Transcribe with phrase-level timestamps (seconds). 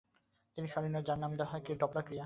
[0.57, 2.19] তিনি স্মরণীয়, যার নাম দেওয়া হয় ডপলার ক্রিয়া।